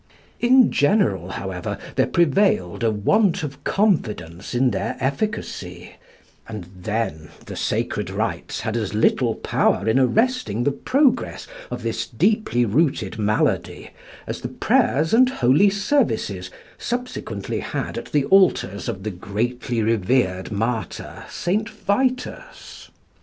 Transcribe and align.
In 0.39 0.71
general, 0.71 1.29
however, 1.29 1.77
there 1.95 2.07
prevailed 2.07 2.83
a 2.83 2.89
want 2.89 3.43
of 3.43 3.63
confidence 3.63 4.55
in 4.55 4.71
their 4.71 4.97
efficacy, 4.99 5.91
and 6.49 6.65
then 6.75 7.29
the 7.45 7.55
sacred 7.55 8.09
rites 8.09 8.61
had 8.61 8.75
as 8.75 8.95
little 8.95 9.35
power 9.35 9.87
in 9.87 9.99
arresting 9.99 10.63
the 10.63 10.71
progress 10.71 11.45
of 11.69 11.83
this 11.83 12.07
deeply 12.07 12.65
rooted 12.65 13.19
malady 13.19 13.91
as 14.25 14.41
the 14.41 14.47
prayers 14.49 15.13
and 15.13 15.29
holy 15.29 15.69
services 15.69 16.49
subsequently 16.79 17.59
had 17.59 17.95
at 17.95 18.11
the 18.11 18.25
altars 18.25 18.89
of 18.89 19.03
the 19.03 19.11
greatly 19.11 19.83
revered 19.83 20.51
martyr 20.51 21.25
St. 21.29 21.69
Vitus. 21.69 22.89